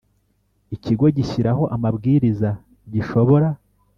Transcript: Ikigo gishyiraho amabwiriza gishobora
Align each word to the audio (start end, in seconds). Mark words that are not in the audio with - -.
Ikigo 0.75 1.05
gishyiraho 1.17 1.63
amabwiriza 1.75 2.49
gishobora 2.93 3.47